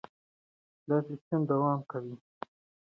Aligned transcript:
دا 0.87 0.97
سیستم 1.07 1.41
دوام 1.49 1.79
کوي. 1.91 2.15